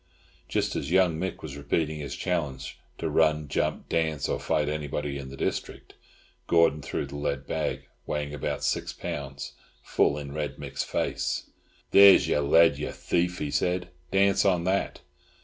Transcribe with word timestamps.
Just 0.49 0.75
as 0.75 0.89
young 0.89 1.19
Mick 1.19 1.43
was 1.43 1.55
repeating 1.55 1.99
his 1.99 2.15
challenge 2.15 2.79
to 2.97 3.07
run, 3.07 3.47
jump, 3.47 3.87
dance, 3.87 4.27
or 4.27 4.39
fight 4.39 4.67
anybody 4.67 5.19
in 5.19 5.29
the 5.29 5.37
district, 5.37 5.93
Gordon 6.47 6.81
threw 6.81 7.05
the 7.05 7.17
lead 7.17 7.45
bag, 7.45 7.85
weighing 8.07 8.33
about 8.33 8.63
six 8.63 8.93
pounds, 8.93 9.53
full 9.83 10.17
in 10.17 10.31
Red 10.31 10.57
Mick's 10.57 10.83
face. 10.83 11.51
"There's 11.91 12.27
your 12.27 12.41
lead, 12.41 12.79
you 12.79 12.91
thief!" 12.91 13.37
he 13.37 13.51
said. 13.51 13.89
"Dance 14.09 14.43
on 14.43 14.63
that!" 14.63 15.01